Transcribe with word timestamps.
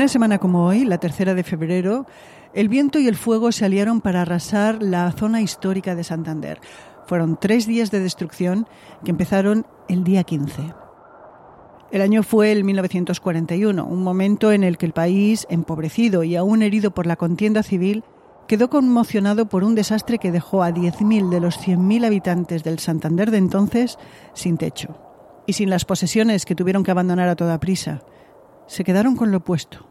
Una 0.00 0.08
semana 0.08 0.38
como 0.38 0.64
hoy, 0.64 0.86
la 0.86 0.96
tercera 0.96 1.34
de 1.34 1.42
febrero, 1.42 2.06
el 2.54 2.70
viento 2.70 2.98
y 2.98 3.06
el 3.06 3.16
fuego 3.16 3.52
se 3.52 3.66
aliaron 3.66 4.00
para 4.00 4.22
arrasar 4.22 4.82
la 4.82 5.12
zona 5.12 5.42
histórica 5.42 5.94
de 5.94 6.04
Santander. 6.04 6.58
Fueron 7.04 7.36
tres 7.38 7.66
días 7.66 7.90
de 7.90 8.00
destrucción 8.00 8.66
que 9.04 9.10
empezaron 9.10 9.66
el 9.90 10.02
día 10.02 10.24
15. 10.24 10.72
El 11.92 12.00
año 12.00 12.22
fue 12.22 12.50
el 12.50 12.64
1941, 12.64 13.84
un 13.84 14.02
momento 14.02 14.52
en 14.52 14.64
el 14.64 14.78
que 14.78 14.86
el 14.86 14.94
país, 14.94 15.46
empobrecido 15.50 16.24
y 16.24 16.34
aún 16.34 16.62
herido 16.62 16.92
por 16.92 17.06
la 17.06 17.16
contienda 17.16 17.62
civil, 17.62 18.02
quedó 18.48 18.70
conmocionado 18.70 19.50
por 19.50 19.64
un 19.64 19.74
desastre 19.74 20.16
que 20.16 20.32
dejó 20.32 20.62
a 20.62 20.70
10.000 20.70 21.28
de 21.28 21.40
los 21.40 21.60
100.000 21.60 22.06
habitantes 22.06 22.64
del 22.64 22.78
Santander 22.78 23.30
de 23.30 23.36
entonces 23.36 23.98
sin 24.32 24.56
techo 24.56 24.96
y 25.46 25.52
sin 25.52 25.68
las 25.68 25.84
posesiones 25.84 26.46
que 26.46 26.54
tuvieron 26.54 26.84
que 26.84 26.90
abandonar 26.90 27.28
a 27.28 27.36
toda 27.36 27.60
prisa. 27.60 28.00
Se 28.66 28.82
quedaron 28.82 29.14
con 29.14 29.30
lo 29.30 29.38
opuesto 29.38 29.89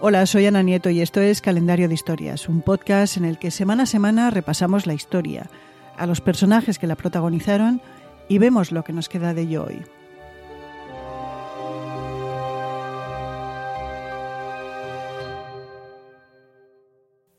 Hola, 0.00 0.26
soy 0.26 0.46
Ana 0.46 0.62
Nieto 0.62 0.90
y 0.90 1.00
esto 1.00 1.20
es 1.20 1.40
Calendario 1.40 1.88
de 1.88 1.94
Historias, 1.94 2.48
un 2.48 2.62
podcast 2.62 3.16
en 3.16 3.24
el 3.24 3.36
que 3.36 3.50
semana 3.50 3.82
a 3.82 3.86
semana 3.86 4.30
repasamos 4.30 4.86
la 4.86 4.94
historia, 4.94 5.50
a 5.96 6.06
los 6.06 6.20
personajes 6.20 6.78
que 6.78 6.86
la 6.86 6.94
protagonizaron 6.94 7.82
y 8.28 8.38
vemos 8.38 8.70
lo 8.70 8.84
que 8.84 8.92
nos 8.92 9.08
queda 9.08 9.34
de 9.34 9.42
ello 9.42 9.66
hoy. 9.66 9.82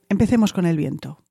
Empecemos 0.09 0.51
con 0.51 0.65
el 0.65 0.75
viento. 0.75 1.23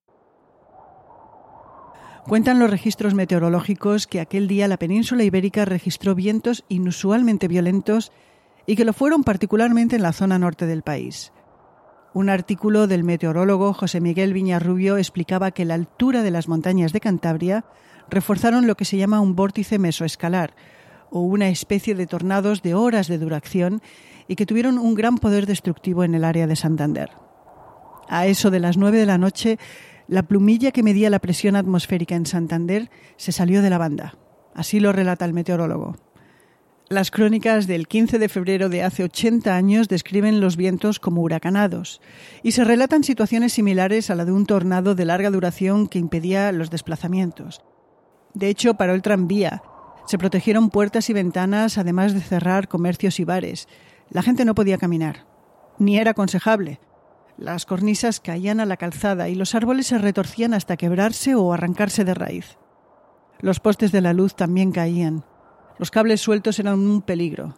Cuentan 2.26 2.58
los 2.58 2.70
registros 2.70 3.12
meteorológicos 3.12 4.06
que 4.06 4.20
aquel 4.20 4.48
día 4.48 4.66
la 4.66 4.78
península 4.78 5.24
ibérica 5.24 5.66
registró 5.66 6.14
vientos 6.14 6.64
inusualmente 6.70 7.48
violentos 7.48 8.12
y 8.68 8.76
que 8.76 8.84
lo 8.84 8.92
fueron 8.92 9.24
particularmente 9.24 9.96
en 9.96 10.02
la 10.02 10.12
zona 10.12 10.38
norte 10.38 10.66
del 10.66 10.82
país. 10.82 11.32
Un 12.12 12.28
artículo 12.28 12.86
del 12.86 13.02
meteorólogo 13.02 13.72
José 13.72 14.02
Miguel 14.02 14.34
Viñarrubio 14.34 14.98
explicaba 14.98 15.52
que 15.52 15.64
la 15.64 15.72
altura 15.72 16.22
de 16.22 16.30
las 16.30 16.48
montañas 16.48 16.92
de 16.92 17.00
Cantabria 17.00 17.64
reforzaron 18.10 18.66
lo 18.66 18.76
que 18.76 18.84
se 18.84 18.98
llama 18.98 19.22
un 19.22 19.34
vórtice 19.34 19.78
mesoescalar, 19.78 20.54
o 21.10 21.20
una 21.20 21.48
especie 21.48 21.94
de 21.94 22.06
tornados 22.06 22.60
de 22.60 22.74
horas 22.74 23.08
de 23.08 23.16
duración 23.16 23.80
y 24.28 24.36
que 24.36 24.44
tuvieron 24.44 24.76
un 24.76 24.94
gran 24.94 25.16
poder 25.16 25.46
destructivo 25.46 26.04
en 26.04 26.14
el 26.14 26.22
área 26.22 26.46
de 26.46 26.54
Santander. 26.54 27.08
A 28.06 28.26
eso 28.26 28.50
de 28.50 28.60
las 28.60 28.76
nueve 28.76 28.98
de 28.98 29.06
la 29.06 29.16
noche, 29.16 29.58
la 30.08 30.24
plumilla 30.24 30.72
que 30.72 30.82
medía 30.82 31.08
la 31.08 31.20
presión 31.20 31.56
atmosférica 31.56 32.16
en 32.16 32.26
Santander 32.26 32.90
se 33.16 33.32
salió 33.32 33.62
de 33.62 33.70
la 33.70 33.78
banda. 33.78 34.18
Así 34.54 34.78
lo 34.78 34.92
relata 34.92 35.24
el 35.24 35.32
meteorólogo. 35.32 35.96
Las 36.90 37.10
crónicas 37.10 37.66
del 37.66 37.86
15 37.86 38.18
de 38.18 38.30
febrero 38.30 38.70
de 38.70 38.82
hace 38.82 39.04
80 39.04 39.54
años 39.54 39.88
describen 39.88 40.40
los 40.40 40.56
vientos 40.56 40.98
como 40.98 41.20
huracanados 41.20 42.00
y 42.42 42.52
se 42.52 42.64
relatan 42.64 43.04
situaciones 43.04 43.52
similares 43.52 44.08
a 44.08 44.14
la 44.14 44.24
de 44.24 44.32
un 44.32 44.46
tornado 44.46 44.94
de 44.94 45.04
larga 45.04 45.30
duración 45.30 45.86
que 45.86 45.98
impedía 45.98 46.50
los 46.50 46.70
desplazamientos. 46.70 47.60
De 48.32 48.48
hecho, 48.48 48.74
paró 48.74 48.94
el 48.94 49.02
tranvía. 49.02 49.62
Se 50.06 50.16
protegieron 50.16 50.70
puertas 50.70 51.10
y 51.10 51.12
ventanas, 51.12 51.76
además 51.76 52.14
de 52.14 52.22
cerrar 52.22 52.68
comercios 52.68 53.20
y 53.20 53.24
bares. 53.24 53.68
La 54.08 54.22
gente 54.22 54.46
no 54.46 54.54
podía 54.54 54.78
caminar. 54.78 55.26
Ni 55.78 55.98
era 55.98 56.12
aconsejable. 56.12 56.80
Las 57.36 57.66
cornisas 57.66 58.18
caían 58.18 58.60
a 58.60 58.66
la 58.66 58.78
calzada 58.78 59.28
y 59.28 59.34
los 59.34 59.54
árboles 59.54 59.88
se 59.88 59.98
retorcían 59.98 60.54
hasta 60.54 60.78
quebrarse 60.78 61.34
o 61.34 61.52
arrancarse 61.52 62.06
de 62.06 62.14
raíz. 62.14 62.56
Los 63.40 63.60
postes 63.60 63.92
de 63.92 64.00
la 64.00 64.14
luz 64.14 64.34
también 64.34 64.72
caían. 64.72 65.24
Los 65.78 65.90
cables 65.90 66.20
sueltos 66.20 66.58
eran 66.58 66.78
un 66.78 67.02
peligro. 67.02 67.54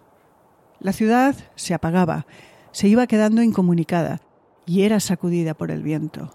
La 0.78 0.92
ciudad 0.92 1.34
se 1.54 1.74
apagaba, 1.74 2.26
se 2.72 2.88
iba 2.88 3.06
quedando 3.06 3.42
incomunicada 3.42 4.20
y 4.66 4.82
era 4.82 5.00
sacudida 5.00 5.54
por 5.54 5.70
el 5.70 5.82
viento. 5.82 6.30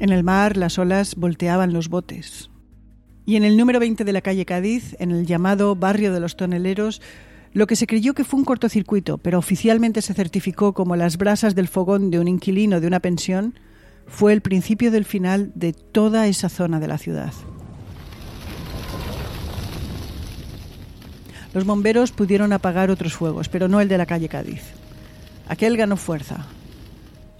En 0.00 0.10
el 0.10 0.22
mar 0.22 0.56
las 0.56 0.78
olas 0.78 1.16
volteaban 1.16 1.72
los 1.72 1.88
botes. 1.88 2.50
Y 3.26 3.36
en 3.36 3.44
el 3.44 3.56
número 3.56 3.80
20 3.80 4.04
de 4.04 4.12
la 4.12 4.20
calle 4.20 4.46
Cádiz, 4.46 4.94
en 5.00 5.10
el 5.10 5.26
llamado 5.26 5.74
barrio 5.74 6.12
de 6.12 6.20
los 6.20 6.36
toneleros, 6.36 7.02
lo 7.52 7.66
que 7.66 7.76
se 7.76 7.86
creyó 7.86 8.14
que 8.14 8.24
fue 8.24 8.38
un 8.38 8.44
cortocircuito, 8.44 9.18
pero 9.18 9.38
oficialmente 9.38 10.02
se 10.02 10.14
certificó 10.14 10.74
como 10.74 10.96
las 10.96 11.16
brasas 11.16 11.54
del 11.54 11.68
fogón 11.68 12.10
de 12.10 12.18
un 12.18 12.28
inquilino 12.28 12.80
de 12.80 12.86
una 12.86 13.00
pensión, 13.00 13.54
fue 14.06 14.32
el 14.32 14.40
principio 14.40 14.90
del 14.90 15.04
final 15.04 15.52
de 15.54 15.72
toda 15.72 16.26
esa 16.26 16.48
zona 16.48 16.80
de 16.80 16.88
la 16.88 16.98
ciudad. 16.98 17.32
Los 21.54 21.64
bomberos 21.64 22.12
pudieron 22.12 22.52
apagar 22.52 22.90
otros 22.90 23.14
fuegos, 23.14 23.48
pero 23.48 23.68
no 23.68 23.80
el 23.80 23.88
de 23.88 23.98
la 23.98 24.06
calle 24.06 24.28
Cádiz. 24.28 24.62
Aquel 25.48 25.76
ganó 25.76 25.96
fuerza. 25.96 26.46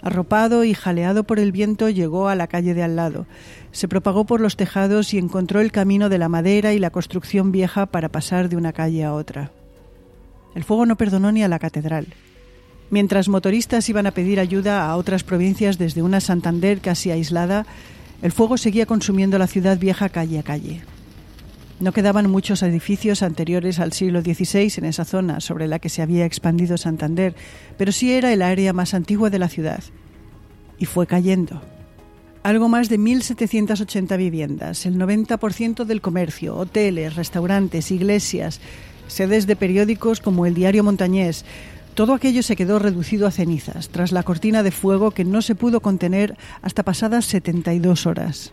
Arropado 0.01 0.65
y 0.65 0.75
jaleado 0.75 1.25
por 1.25 1.39
el 1.39 1.53
viento, 1.53 1.89
llegó 1.91 2.29
a 2.29 2.35
la 2.35 2.47
calle 2.47 2.73
de 2.73 2.83
al 2.83 2.97
lado. 2.97 3.27
Se 3.73 3.89
propagó 3.89 4.25
por 4.25 4.41
los 4.41 4.57
tejados 4.57 5.13
y 5.13 5.19
encontró 5.19 5.61
el 5.61 5.73
camino 5.73 6.09
de 6.09 6.19
la 6.19 6.29
madera 6.29 6.73
y 6.73 6.79
la 6.79 6.91
construcción 6.91 7.53
vieja 7.53 7.87
para 7.87 8.09
pasar 8.09 8.49
de 8.49 8.57
una 8.57 8.73
calle 8.73 9.05
a 9.05 9.13
otra. 9.13 9.51
El 10.55 10.65
fuego 10.65 10.87
no 10.87 10.97
perdonó 10.97 11.33
ni 11.33 11.43
a 11.43 11.49
la 11.49 11.59
catedral. 11.59 12.07
Mientras 12.91 13.29
motoristas 13.29 13.89
iban 13.89 14.07
a 14.07 14.13
pedir 14.13 14.41
ayuda 14.41 14.89
a 14.89 14.97
otras 14.97 15.23
provincias 15.23 15.79
desde 15.79 16.03
una 16.03 16.21
Santander 16.21 16.81
casi 16.81 17.11
aislada, 17.11 17.67
el 18.23 18.33
fuego 18.33 18.57
seguía 18.57 18.87
consumiendo 18.87 19.39
la 19.39 19.47
ciudad 19.47 19.79
vieja 19.79 20.09
calle 20.09 20.39
a 20.39 20.43
calle. 20.43 20.81
No 21.81 21.93
quedaban 21.93 22.29
muchos 22.29 22.63
edificios 22.65 23.23
anteriores 23.23 23.79
al 23.79 23.93
siglo 23.93 24.21
XVI 24.23 24.73
en 24.79 24.85
esa 24.87 25.05
zona 25.05 25.41
sobre 25.41 25.69
la 25.69 25.79
que 25.79 25.89
se 25.89 26.03
había 26.03 26.25
expandido 26.25 26.77
Santander, 26.77 27.37
pero 27.77 27.93
sí 27.93 28.13
era 28.13 28.33
el 28.33 28.43
área 28.43 28.73
más 28.73 28.95
antigua 28.95 29.31
de 29.31 29.39
la 29.39 29.49
ciudad. 29.49 29.85
Y 30.79 30.87
fue 30.87 31.07
cayendo. 31.07 31.63
Algo 32.43 32.69
más 32.69 32.89
de 32.89 32.99
1.780 32.99 34.17
viviendas, 34.17 34.87
el 34.87 34.97
90% 34.97 35.85
del 35.85 36.01
comercio, 36.01 36.57
hoteles, 36.57 37.15
restaurantes, 37.15 37.93
iglesias, 37.93 38.61
sedes 39.09 39.47
de 39.47 39.57
periódicos 39.57 40.21
como 40.21 40.47
el 40.47 40.55
Diario 40.55 40.85
Montañés. 40.85 41.45
Todo 41.95 42.15
aquello 42.15 42.43
se 42.43 42.55
quedó 42.55 42.79
reducido 42.79 43.27
a 43.27 43.33
cenizas 43.33 43.89
tras 43.89 44.13
la 44.13 44.23
cortina 44.23 44.63
de 44.63 44.71
fuego 44.71 45.11
que 45.11 45.25
no 45.25 45.43
se 45.43 45.57
pudo 45.57 45.81
contener 45.81 46.37
hasta 46.63 46.85
pasadas 46.85 47.25
72 47.25 48.07
horas. 48.07 48.53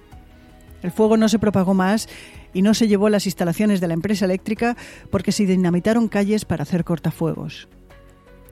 El 0.82 0.92
fuego 0.92 1.18
no 1.18 1.30
se 1.30 1.40
propagó 1.40 1.74
más 1.74 2.10
y 2.54 2.62
no 2.62 2.74
se 2.74 2.88
llevó 2.88 3.10
las 3.10 3.26
instalaciones 3.26 3.82
de 3.82 3.88
la 3.88 3.94
empresa 3.94 4.26
eléctrica 4.26 4.76
porque 5.12 5.32
se 5.32 5.46
dinamitaron 5.46 6.08
calles 6.08 6.46
para 6.46 6.64
hacer 6.64 6.84
cortafuegos. 6.84 7.68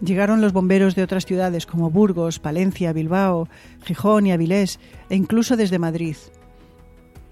Llegaron 0.01 0.41
los 0.41 0.51
bomberos 0.51 0.95
de 0.95 1.03
otras 1.03 1.25
ciudades 1.25 1.65
como 1.65 1.89
Burgos, 1.89 2.39
Palencia, 2.39 2.91
Bilbao, 2.91 3.47
Gijón 3.85 4.27
y 4.27 4.31
Avilés 4.31 4.79
e 5.09 5.15
incluso 5.15 5.55
desde 5.55 5.79
Madrid. 5.79 6.17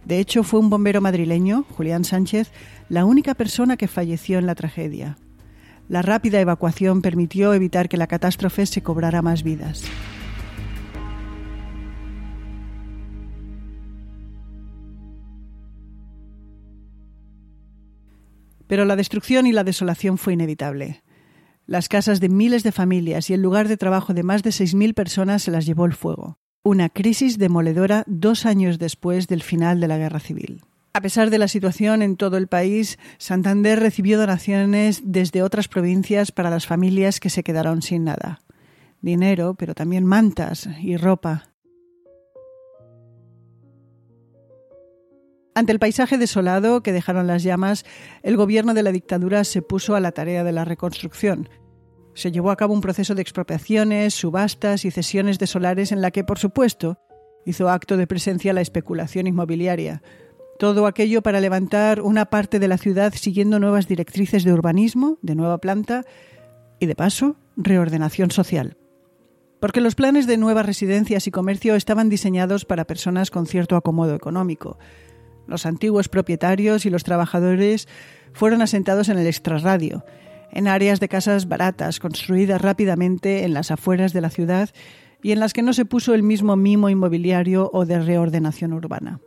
De 0.05 0.19
hecho, 0.19 0.43
fue 0.43 0.59
un 0.59 0.69
bombero 0.69 0.99
madrileño, 1.01 1.65
Julián 1.69 2.03
Sánchez, 2.03 2.51
la 2.89 3.05
única 3.05 3.35
persona 3.35 3.77
que 3.77 3.87
falleció 3.87 4.39
en 4.39 4.47
la 4.47 4.55
tragedia. 4.55 5.17
La 5.87 6.01
rápida 6.01 6.39
evacuación 6.39 7.01
permitió 7.01 7.53
evitar 7.53 7.89
que 7.89 7.97
la 7.97 8.07
catástrofe 8.07 8.65
se 8.65 8.81
cobrara 8.81 9.21
más 9.21 9.43
vidas. 9.43 9.83
Pero 18.67 18.85
la 18.85 18.95
destrucción 18.95 19.47
y 19.47 19.51
la 19.51 19.65
desolación 19.65 20.17
fue 20.17 20.33
inevitable. 20.33 21.03
Las 21.65 21.89
casas 21.89 22.21
de 22.21 22.29
miles 22.29 22.63
de 22.63 22.71
familias 22.71 23.29
y 23.29 23.33
el 23.33 23.41
lugar 23.41 23.67
de 23.67 23.77
trabajo 23.77 24.13
de 24.13 24.23
más 24.23 24.43
de 24.43 24.51
6.000 24.51 24.93
personas 24.93 25.43
se 25.43 25.51
las 25.51 25.65
llevó 25.65 25.85
el 25.85 25.93
fuego 25.93 26.37
una 26.63 26.89
crisis 26.89 27.39
demoledora 27.39 28.03
dos 28.05 28.45
años 28.45 28.77
después 28.77 29.27
del 29.27 29.41
final 29.41 29.79
de 29.79 29.87
la 29.87 29.97
Guerra 29.97 30.19
Civil. 30.19 30.61
A 30.93 31.01
pesar 31.01 31.29
de 31.29 31.37
la 31.37 31.47
situación 31.47 32.01
en 32.01 32.17
todo 32.17 32.37
el 32.37 32.47
país, 32.47 32.99
Santander 33.17 33.79
recibió 33.79 34.19
donaciones 34.19 35.01
desde 35.05 35.41
otras 35.41 35.67
provincias 35.67 36.31
para 36.31 36.49
las 36.49 36.67
familias 36.67 37.19
que 37.19 37.29
se 37.29 37.43
quedaron 37.43 37.81
sin 37.81 38.03
nada. 38.03 38.41
Dinero, 39.01 39.55
pero 39.55 39.73
también 39.73 40.05
mantas 40.05 40.69
y 40.81 40.97
ropa. 40.97 41.47
Ante 45.55 45.71
el 45.71 45.79
paisaje 45.79 46.17
desolado 46.17 46.83
que 46.83 46.93
dejaron 46.93 47.27
las 47.27 47.43
llamas, 47.43 47.85
el 48.21 48.37
gobierno 48.37 48.73
de 48.73 48.83
la 48.83 48.91
dictadura 48.91 49.43
se 49.43 49.61
puso 49.61 49.95
a 49.95 49.99
la 49.99 50.11
tarea 50.11 50.43
de 50.43 50.51
la 50.51 50.63
reconstrucción, 50.63 51.49
Se 52.13 52.31
llevó 52.31 52.51
a 52.51 52.57
cabo 52.57 52.73
un 52.73 52.81
proceso 52.81 53.15
de 53.15 53.21
expropiaciones, 53.21 54.13
subastas 54.13 54.85
y 54.85 54.91
cesiones 54.91 55.39
de 55.39 55.47
solares 55.47 55.91
en 55.91 56.01
la 56.01 56.11
que, 56.11 56.23
por 56.23 56.39
supuesto, 56.39 56.97
hizo 57.45 57.69
acto 57.69 57.97
de 57.97 58.07
presencia 58.07 58.53
la 58.53 58.61
especulación 58.61 59.27
inmobiliaria. 59.27 60.01
Todo 60.59 60.85
aquello 60.85 61.21
para 61.21 61.39
levantar 61.39 62.01
una 62.01 62.25
parte 62.25 62.59
de 62.59 62.67
la 62.67 62.77
ciudad 62.77 63.13
siguiendo 63.15 63.59
nuevas 63.59 63.87
directrices 63.87 64.43
de 64.43 64.53
urbanismo, 64.53 65.17
de 65.21 65.35
nueva 65.35 65.59
planta 65.59 66.05
y, 66.79 66.85
de 66.85 66.95
paso, 66.95 67.37
reordenación 67.55 68.31
social. 68.31 68.77
Porque 69.59 69.81
los 69.81 69.95
planes 69.95 70.27
de 70.27 70.37
nuevas 70.37 70.65
residencias 70.65 71.27
y 71.27 71.31
comercio 71.31 71.75
estaban 71.75 72.09
diseñados 72.09 72.65
para 72.65 72.85
personas 72.85 73.31
con 73.31 73.45
cierto 73.45 73.75
acomodo 73.75 74.15
económico. 74.15 74.77
Los 75.47 75.65
antiguos 75.65 76.09
propietarios 76.09 76.85
y 76.85 76.89
los 76.89 77.03
trabajadores 77.03 77.87
fueron 78.33 78.61
asentados 78.61 79.09
en 79.09 79.17
el 79.17 79.27
extrarradio, 79.27 80.03
en 80.51 80.67
áreas 80.67 80.99
de 80.99 81.09
casas 81.09 81.47
baratas 81.47 81.99
construidas 81.99 82.61
rápidamente 82.61 83.43
en 83.43 83.53
las 83.53 83.71
afueras 83.71 84.13
de 84.13 84.21
la 84.21 84.29
ciudad 84.29 84.69
y 85.23 85.31
en 85.31 85.39
las 85.39 85.53
que 85.53 85.61
no 85.61 85.73
se 85.73 85.85
puso 85.85 86.13
el 86.13 86.23
mismo 86.23 86.55
mimo 86.55 86.89
inmobiliario 86.89 87.69
o 87.73 87.85
de 87.85 87.99
reordenación 87.99 88.73
urbana. 88.73 89.19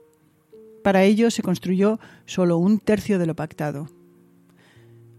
Para 0.83 1.05
ello 1.05 1.31
se 1.31 1.43
construyó 1.43 1.99
solo 2.27 2.59
un 2.59 2.79
tercio 2.79 3.19
de 3.19 3.27
lo 3.27 3.35
pactado. 3.35 3.89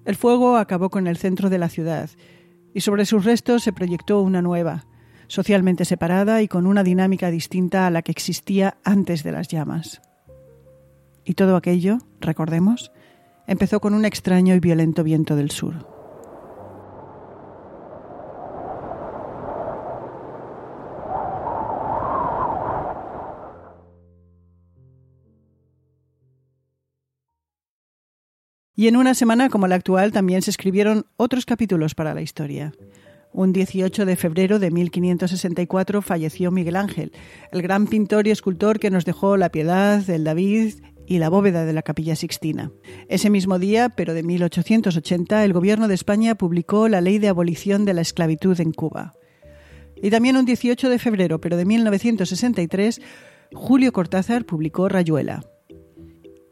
El 0.06 0.16
fuego 0.16 0.58
acabó 0.58 0.90
con 0.90 1.08
el 1.08 1.18
centro 1.18 1.50
de 1.50 1.58
la 1.58 1.70
ciudad 1.70 2.10
y 2.74 2.82
sobre 2.82 3.06
sus 3.06 3.26
restos 3.26 3.64
se 3.64 3.74
proyectó 3.74 4.22
una 4.22 4.42
nueva, 4.42 4.86
socialmente 5.28 5.86
separada 5.86 6.42
y 6.42 6.48
con 6.48 6.68
una 6.68 6.84
dinámica 6.84 7.32
distinta 7.32 7.88
a 7.88 7.90
la 7.90 8.04
que 8.04 8.12
existía 8.12 8.78
antes 8.84 9.24
de 9.24 9.32
las 9.32 9.48
llamas. 9.48 10.02
Y 11.24 11.34
todo 11.34 11.56
aquello, 11.56 11.98
recordemos, 12.20 12.92
empezó 13.48 13.80
con 13.80 13.96
un 13.96 14.06
extraño 14.06 14.54
y 14.54 14.60
violento 14.60 15.04
viento 15.04 15.36
del 15.36 15.50
sur. 15.50 15.95
Y 28.76 28.88
en 28.88 28.98
una 28.98 29.14
semana 29.14 29.50
como 29.50 29.68
la 29.68 29.76
actual 29.76 30.12
también 30.12 30.42
se 30.42 30.52
escribieron 30.52 31.06
otros 31.16 31.46
capítulos 31.46 31.96
para 31.96 32.14
la 32.14 32.22
historia. 32.22 32.74
Un 33.32 33.54
18 33.54 34.06
de 34.06 34.16
febrero 34.16 34.60
de 34.60 34.72
1564 34.72 36.02
falleció 36.02 36.52
Miguel 36.52 36.76
Ángel, 36.76 37.14
el 37.52 37.62
gran 37.62 37.88
pintor 37.88 38.28
y 38.28 38.32
escultor 38.32 38.80
que 38.80 38.90
nos 38.90 39.06
dejó 39.06 39.38
la 39.38 39.50
Piedad, 39.50 40.10
el 40.10 40.26
David 40.26 40.76
y 41.06 41.20
la 41.20 41.30
bóveda 41.30 41.66
de 41.66 41.74
la 41.74 41.84
Capilla 41.84 42.16
Sixtina. 42.16 42.72
Ese 43.08 43.30
mismo 43.30 43.60
día, 43.60 43.90
pero 43.90 44.14
de 44.14 44.24
1880, 44.24 45.44
el 45.46 45.54
gobierno 45.54 45.88
de 45.88 45.96
España 45.96 46.36
publicó 46.36 46.90
la 46.90 47.02
ley 47.02 47.18
de 47.18 47.30
abolición 47.30 47.86
de 47.86 47.94
la 47.94 48.02
esclavitud 48.02 48.60
en 48.60 48.72
Cuba. 48.72 49.14
Y 50.02 50.10
también 50.10 50.36
un 50.36 50.46
18 50.46 50.90
de 50.90 51.00
febrero, 51.00 51.40
pero 51.40 51.56
de 51.56 51.66
1963, 51.66 53.02
Julio 53.54 53.94
Cortázar 53.94 54.46
publicó 54.46 54.90
Rayuela. 54.90 55.44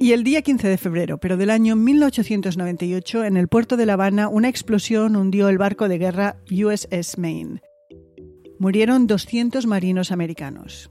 Y 0.03 0.11
el 0.11 0.25
día 0.25 0.41
15 0.41 0.67
de 0.67 0.77
febrero, 0.77 1.17
pero 1.17 1.37
del 1.37 1.49
año 1.49 1.77
1898, 1.77 3.23
en 3.23 3.37
el 3.37 3.47
puerto 3.47 3.77
de 3.77 3.85
La 3.85 3.93
Habana, 3.93 4.27
una 4.27 4.49
explosión 4.49 5.15
hundió 5.15 5.47
el 5.47 5.57
barco 5.57 5.87
de 5.87 5.97
guerra 5.97 6.35
USS 6.51 7.17
Maine. 7.17 7.61
Murieron 8.59 9.07
200 9.07 9.65
marinos 9.65 10.11
americanos. 10.11 10.89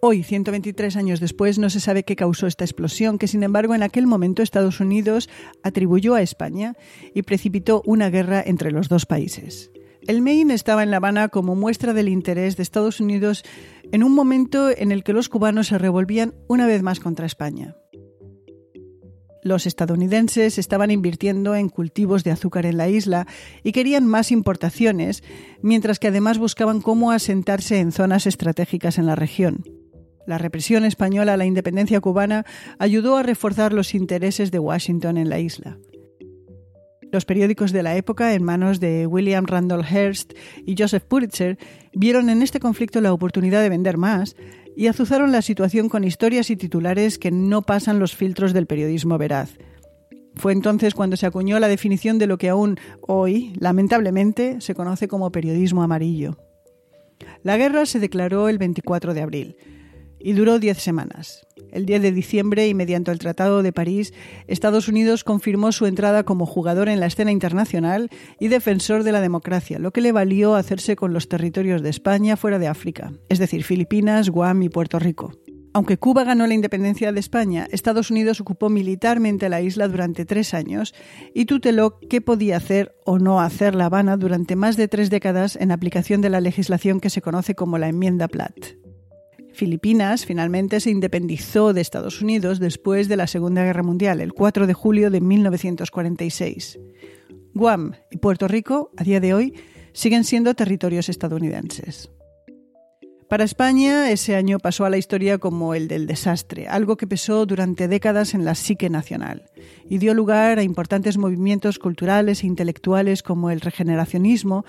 Hoy, 0.00 0.22
123 0.22 0.96
años 0.96 1.20
después, 1.20 1.58
no 1.58 1.68
se 1.68 1.80
sabe 1.80 2.04
qué 2.04 2.16
causó 2.16 2.46
esta 2.46 2.64
explosión, 2.64 3.18
que 3.18 3.28
sin 3.28 3.42
embargo 3.42 3.74
en 3.74 3.82
aquel 3.82 4.06
momento 4.06 4.42
Estados 4.42 4.80
Unidos 4.80 5.28
atribuyó 5.62 6.14
a 6.14 6.22
España 6.22 6.76
y 7.14 7.24
precipitó 7.24 7.82
una 7.84 8.08
guerra 8.08 8.42
entre 8.46 8.70
los 8.70 8.88
dos 8.88 9.04
países. 9.04 9.70
El 10.06 10.22
Maine 10.22 10.54
estaba 10.54 10.82
en 10.82 10.90
La 10.90 10.96
Habana 10.96 11.28
como 11.28 11.56
muestra 11.56 11.92
del 11.92 12.08
interés 12.08 12.56
de 12.56 12.62
Estados 12.62 13.00
Unidos 13.00 13.44
en 13.92 14.02
un 14.02 14.14
momento 14.14 14.70
en 14.70 14.92
el 14.92 15.04
que 15.04 15.12
los 15.12 15.28
cubanos 15.28 15.66
se 15.66 15.76
revolvían 15.76 16.32
una 16.48 16.66
vez 16.66 16.82
más 16.82 17.00
contra 17.00 17.26
España. 17.26 17.76
Los 19.44 19.66
estadounidenses 19.66 20.56
estaban 20.56 20.90
invirtiendo 20.90 21.54
en 21.54 21.68
cultivos 21.68 22.24
de 22.24 22.30
azúcar 22.30 22.64
en 22.64 22.78
la 22.78 22.88
isla 22.88 23.26
y 23.62 23.72
querían 23.72 24.06
más 24.06 24.32
importaciones, 24.32 25.22
mientras 25.60 25.98
que 25.98 26.08
además 26.08 26.38
buscaban 26.38 26.80
cómo 26.80 27.10
asentarse 27.10 27.78
en 27.78 27.92
zonas 27.92 28.26
estratégicas 28.26 28.96
en 28.96 29.04
la 29.04 29.16
región. 29.16 29.62
La 30.26 30.38
represión 30.38 30.86
española 30.86 31.34
a 31.34 31.36
la 31.36 31.44
independencia 31.44 32.00
cubana 32.00 32.46
ayudó 32.78 33.18
a 33.18 33.22
reforzar 33.22 33.74
los 33.74 33.94
intereses 33.94 34.50
de 34.50 34.58
Washington 34.58 35.18
en 35.18 35.28
la 35.28 35.38
isla. 35.38 35.76
Los 37.12 37.26
periódicos 37.26 37.70
de 37.70 37.82
la 37.82 37.96
época, 37.96 38.32
en 38.32 38.42
manos 38.42 38.80
de 38.80 39.06
William 39.06 39.44
Randolph 39.46 39.86
Hearst 39.88 40.32
y 40.64 40.74
Joseph 40.76 41.04
Pulitzer, 41.04 41.58
vieron 41.92 42.30
en 42.30 42.40
este 42.40 42.60
conflicto 42.60 43.02
la 43.02 43.12
oportunidad 43.12 43.60
de 43.60 43.68
vender 43.68 43.98
más, 43.98 44.36
y 44.76 44.86
azuzaron 44.88 45.32
la 45.32 45.42
situación 45.42 45.88
con 45.88 46.04
historias 46.04 46.50
y 46.50 46.56
titulares 46.56 47.18
que 47.18 47.30
no 47.30 47.62
pasan 47.62 47.98
los 47.98 48.14
filtros 48.14 48.52
del 48.52 48.66
periodismo 48.66 49.18
veraz. 49.18 49.56
Fue 50.36 50.52
entonces 50.52 50.94
cuando 50.94 51.16
se 51.16 51.26
acuñó 51.26 51.60
la 51.60 51.68
definición 51.68 52.18
de 52.18 52.26
lo 52.26 52.38
que 52.38 52.48
aún 52.48 52.78
hoy, 53.00 53.52
lamentablemente, 53.58 54.60
se 54.60 54.74
conoce 54.74 55.06
como 55.06 55.30
periodismo 55.30 55.82
amarillo. 55.82 56.36
La 57.42 57.56
guerra 57.56 57.86
se 57.86 58.00
declaró 58.00 58.48
el 58.48 58.58
24 58.58 59.14
de 59.14 59.20
abril 59.20 59.56
y 60.24 60.32
duró 60.32 60.58
diez 60.58 60.78
semanas. 60.78 61.46
El 61.70 61.84
10 61.84 62.00
de 62.00 62.12
diciembre 62.12 62.66
y 62.66 62.74
mediante 62.74 63.10
el 63.10 63.18
Tratado 63.18 63.62
de 63.62 63.72
París, 63.72 64.14
Estados 64.46 64.88
Unidos 64.88 65.22
confirmó 65.22 65.70
su 65.70 65.86
entrada 65.86 66.24
como 66.24 66.46
jugador 66.46 66.88
en 66.88 66.98
la 66.98 67.06
escena 67.06 67.30
internacional 67.30 68.08
y 68.40 68.48
defensor 68.48 69.02
de 69.02 69.12
la 69.12 69.20
democracia, 69.20 69.78
lo 69.78 69.92
que 69.92 70.00
le 70.00 70.12
valió 70.12 70.54
hacerse 70.54 70.96
con 70.96 71.12
los 71.12 71.28
territorios 71.28 71.82
de 71.82 71.90
España 71.90 72.38
fuera 72.38 72.58
de 72.58 72.68
África, 72.68 73.12
es 73.28 73.38
decir, 73.38 73.64
Filipinas, 73.64 74.30
Guam 74.30 74.62
y 74.62 74.70
Puerto 74.70 74.98
Rico. 74.98 75.32
Aunque 75.74 75.98
Cuba 75.98 76.24
ganó 76.24 76.46
la 76.46 76.54
independencia 76.54 77.12
de 77.12 77.20
España, 77.20 77.66
Estados 77.70 78.10
Unidos 78.10 78.40
ocupó 78.40 78.70
militarmente 78.70 79.48
la 79.48 79.60
isla 79.60 79.88
durante 79.88 80.24
tres 80.24 80.54
años 80.54 80.94
y 81.34 81.44
tuteló 81.44 81.98
qué 81.98 82.20
podía 82.20 82.56
hacer 82.56 82.94
o 83.04 83.18
no 83.18 83.40
hacer 83.40 83.74
La 83.74 83.86
Habana 83.86 84.16
durante 84.16 84.56
más 84.56 84.76
de 84.76 84.88
tres 84.88 85.10
décadas 85.10 85.56
en 85.56 85.72
aplicación 85.72 86.20
de 86.22 86.30
la 86.30 86.40
legislación 86.40 87.00
que 87.00 87.10
se 87.10 87.20
conoce 87.20 87.54
como 87.56 87.76
la 87.76 87.88
Enmienda 87.88 88.28
Platt. 88.28 88.83
Filipinas 89.54 90.26
finalmente 90.26 90.80
se 90.80 90.90
independizó 90.90 91.72
de 91.72 91.80
Estados 91.80 92.20
Unidos 92.20 92.58
después 92.58 93.08
de 93.08 93.16
la 93.16 93.26
Segunda 93.26 93.64
Guerra 93.64 93.82
Mundial, 93.82 94.20
el 94.20 94.32
4 94.32 94.66
de 94.66 94.74
julio 94.74 95.10
de 95.10 95.20
1946. 95.20 96.78
Guam 97.54 97.94
y 98.10 98.18
Puerto 98.18 98.48
Rico, 98.48 98.90
a 98.96 99.04
día 99.04 99.20
de 99.20 99.32
hoy, 99.32 99.54
siguen 99.92 100.24
siendo 100.24 100.54
territorios 100.54 101.08
estadounidenses. 101.08 102.10
Para 103.28 103.44
España, 103.44 104.10
ese 104.10 104.36
año 104.36 104.58
pasó 104.58 104.84
a 104.84 104.90
la 104.90 104.98
historia 104.98 105.38
como 105.38 105.74
el 105.74 105.88
del 105.88 106.06
desastre, 106.06 106.68
algo 106.68 106.96
que 106.96 107.06
pesó 107.06 107.46
durante 107.46 107.88
décadas 107.88 108.34
en 108.34 108.44
la 108.44 108.54
psique 108.54 108.90
nacional 108.90 109.50
y 109.88 109.98
dio 109.98 110.14
lugar 110.14 110.58
a 110.58 110.62
importantes 110.62 111.16
movimientos 111.16 111.78
culturales 111.78 112.42
e 112.42 112.46
intelectuales 112.46 113.22
como 113.22 113.50
el 113.50 113.60
regeneracionismo 113.60 114.64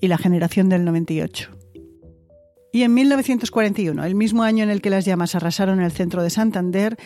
y 0.00 0.08
la 0.08 0.18
generación 0.18 0.68
del 0.68 0.84
98. 0.84 1.55
Y 2.76 2.82
en 2.82 2.92
1941, 2.92 4.04
el 4.04 4.14
mismo 4.14 4.42
año 4.42 4.62
en 4.62 4.68
el 4.68 4.82
que 4.82 4.90
las 4.90 5.06
llamas 5.06 5.34
arrasaron 5.34 5.80
el 5.80 5.92
centro 5.92 6.22
de 6.22 6.28
Santander, 6.28 6.98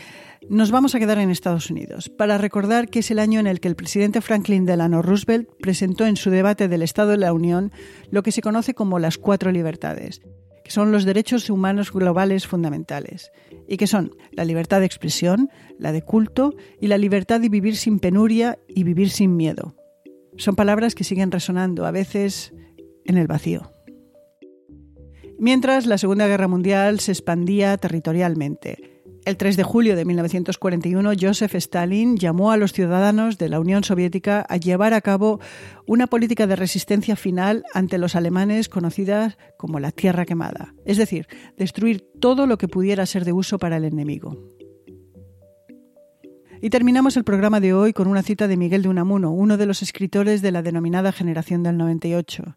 nos 0.48 0.72
vamos 0.72 0.96
a 0.96 0.98
quedar 0.98 1.18
en 1.18 1.30
Estados 1.30 1.70
Unidos 1.70 2.08
para 2.08 2.38
recordar 2.38 2.88
que 2.88 2.98
es 2.98 3.12
el 3.12 3.20
año 3.20 3.38
en 3.38 3.46
el 3.46 3.60
que 3.60 3.68
el 3.68 3.76
presidente 3.76 4.20
Franklin 4.20 4.64
Delano 4.64 5.00
Roosevelt 5.00 5.48
presentó 5.60 6.06
en 6.06 6.16
su 6.16 6.30
debate 6.30 6.66
del 6.66 6.82
Estado 6.82 7.10
de 7.10 7.18
la 7.18 7.32
Unión 7.32 7.70
lo 8.10 8.24
que 8.24 8.32
se 8.32 8.42
conoce 8.42 8.74
como 8.74 8.98
las 8.98 9.16
cuatro 9.16 9.52
libertades, 9.52 10.22
que 10.64 10.72
son 10.72 10.90
los 10.90 11.04
derechos 11.04 11.48
humanos 11.48 11.92
globales 11.92 12.48
fundamentales, 12.48 13.30
y 13.68 13.76
que 13.76 13.86
son 13.86 14.10
la 14.32 14.44
libertad 14.44 14.80
de 14.80 14.86
expresión, 14.86 15.50
la 15.78 15.92
de 15.92 16.02
culto 16.02 16.52
y 16.80 16.88
la 16.88 16.98
libertad 16.98 17.40
de 17.40 17.48
vivir 17.48 17.76
sin 17.76 18.00
penuria 18.00 18.58
y 18.66 18.82
vivir 18.82 19.10
sin 19.10 19.36
miedo. 19.36 19.76
Son 20.36 20.56
palabras 20.56 20.96
que 20.96 21.04
siguen 21.04 21.30
resonando, 21.30 21.86
a 21.86 21.92
veces 21.92 22.52
en 23.04 23.18
el 23.18 23.28
vacío 23.28 23.70
mientras 25.40 25.86
la 25.86 25.98
Segunda 25.98 26.28
Guerra 26.28 26.46
Mundial 26.46 27.00
se 27.00 27.12
expandía 27.12 27.76
territorialmente. 27.78 29.02
El 29.24 29.36
3 29.36 29.56
de 29.56 29.62
julio 29.64 29.96
de 29.96 30.04
1941, 30.04 31.12
Joseph 31.20 31.54
Stalin 31.54 32.16
llamó 32.16 32.52
a 32.52 32.56
los 32.56 32.72
ciudadanos 32.72 33.36
de 33.38 33.48
la 33.48 33.60
Unión 33.60 33.84
Soviética 33.84 34.46
a 34.48 34.56
llevar 34.56 34.94
a 34.94 35.00
cabo 35.00 35.40
una 35.86 36.06
política 36.06 36.46
de 36.46 36.56
resistencia 36.56 37.16
final 37.16 37.64
ante 37.74 37.98
los 37.98 38.16
alemanes 38.16 38.68
conocida 38.68 39.36
como 39.58 39.80
la 39.80 39.90
Tierra 39.92 40.24
Quemada, 40.24 40.74
es 40.84 40.96
decir, 40.96 41.26
destruir 41.56 42.06
todo 42.20 42.46
lo 42.46 42.56
que 42.56 42.68
pudiera 42.68 43.04
ser 43.04 43.24
de 43.24 43.32
uso 43.32 43.58
para 43.58 43.76
el 43.76 43.84
enemigo. 43.84 44.38
Y 46.62 46.68
terminamos 46.70 47.16
el 47.16 47.24
programa 47.24 47.60
de 47.60 47.72
hoy 47.72 47.92
con 47.94 48.08
una 48.08 48.22
cita 48.22 48.46
de 48.46 48.58
Miguel 48.58 48.82
de 48.82 48.90
Unamuno, 48.90 49.32
uno 49.32 49.56
de 49.56 49.66
los 49.66 49.82
escritores 49.82 50.42
de 50.42 50.52
la 50.52 50.62
denominada 50.62 51.12
generación 51.12 51.62
del 51.62 51.78
98. 51.78 52.56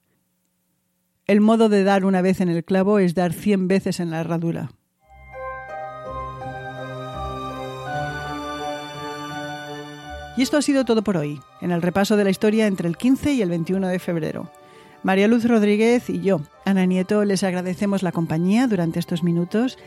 El 1.25 1.39
modo 1.39 1.69
de 1.69 1.85
dar 1.85 2.03
una 2.03 2.21
vez 2.21 2.41
en 2.41 2.49
el 2.49 2.65
clavo 2.65 2.99
es 2.99 3.15
dar 3.15 3.31
cien 3.31 3.69
veces 3.69 4.01
en 4.01 4.11
la 4.11 4.19
herradura. 4.19 4.71
Y 10.35 10.41
esto 10.41 10.57
ha 10.57 10.61
sido 10.61 10.83
todo 10.83 11.01
por 11.01 11.15
hoy, 11.15 11.39
en 11.61 11.71
el 11.71 11.81
repaso 11.81 12.17
de 12.17 12.25
la 12.25 12.29
historia 12.29 12.67
entre 12.67 12.89
el 12.89 12.97
15 12.97 13.33
y 13.33 13.41
el 13.41 13.49
21 13.49 13.87
de 13.87 13.99
febrero. 13.99 14.51
María 15.01 15.29
Luz 15.29 15.45
Rodríguez 15.45 16.09
y 16.09 16.19
yo, 16.19 16.41
Ana 16.65 16.85
Nieto, 16.85 17.23
les 17.23 17.43
agradecemos 17.43 18.03
la 18.03 18.11
compañía 18.11 18.67
durante 18.67 18.99
estos 18.99 19.23
minutos 19.23 19.77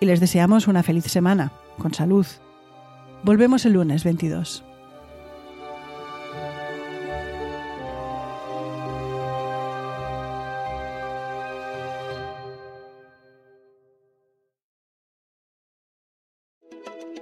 y 0.00 0.06
les 0.06 0.18
deseamos 0.18 0.66
una 0.66 0.82
feliz 0.82 1.04
semana, 1.04 1.52
con 1.78 1.94
salud. 1.94 2.26
Volvemos 3.22 3.64
el 3.64 3.74
lunes 3.74 4.02
22. 4.02 4.64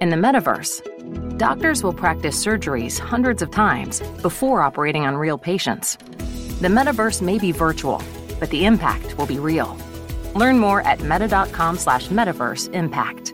In 0.01 0.09
the 0.09 0.15
metaverse, 0.15 1.37
doctors 1.37 1.83
will 1.83 1.93
practice 1.93 2.41
surgeries 2.41 2.97
hundreds 2.97 3.41
of 3.41 3.51
times 3.51 3.99
before 4.21 4.61
operating 4.61 5.05
on 5.05 5.17
real 5.17 5.37
patients. 5.37 5.97
The 6.61 6.69
metaverse 6.69 7.21
may 7.21 7.37
be 7.37 7.51
virtual, 7.51 8.01
but 8.39 8.49
the 8.49 8.65
impact 8.65 9.17
will 9.17 9.25
be 9.25 9.39
real. 9.39 9.75
Learn 10.35 10.57
more 10.57 10.81
at 10.87 11.01
meta.com 11.01 11.77
slash 11.77 12.07
metaverse 12.07 12.73
impact. 12.73 13.33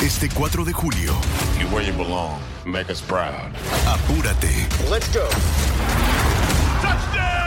Este 0.00 0.28
4 0.28 0.64
de 0.64 0.72
julio. 0.72 1.14
You're 1.58 1.70
where 1.70 1.82
you 1.82 1.92
belong. 1.92 2.40
Make 2.66 2.90
us 2.90 3.00
proud. 3.00 3.52
Apúrate. 3.86 4.90
Let's 4.90 5.08
go. 5.14 5.28
Touchdown! 6.82 7.38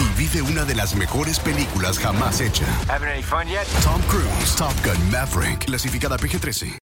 Y 0.00 0.06
vive 0.16 0.42
una 0.42 0.64
de 0.64 0.74
las 0.74 0.94
mejores 0.94 1.38
películas 1.40 1.98
jamás 1.98 2.40
hecha. 2.40 2.64
Having 2.88 3.08
any 3.08 3.22
fun 3.22 3.48
yet? 3.48 3.66
Tom 3.82 4.00
Cruise, 4.02 4.56
Top 4.56 4.74
Gun 4.82 4.96
Maverick, 5.10 5.66
clasificada 5.66 6.16
PG-13. 6.16 6.72